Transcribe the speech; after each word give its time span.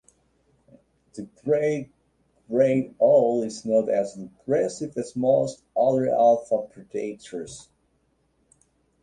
The 1.13 1.27
great 1.45 1.91
grey 2.49 2.91
owl 2.99 3.43
is 3.43 3.65
not 3.67 3.87
as 3.87 4.17
aggressive 4.17 4.97
as 4.97 5.15
most 5.15 5.61
other 5.77 6.09
alpha 6.09 6.63
predators. 6.63 7.69